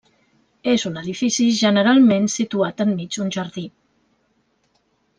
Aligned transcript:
És 0.71 0.85
un 0.89 0.97
edifici 1.01 1.45
generalment 1.59 2.25
situat 2.39 2.83
enmig 2.89 3.15
d'un 3.19 3.31
jardí. 3.39 3.71